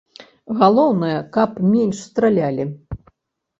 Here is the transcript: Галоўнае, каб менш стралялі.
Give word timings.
Галоўнае, 0.61 1.17
каб 1.37 1.61
менш 1.75 1.97
стралялі. 2.09 2.69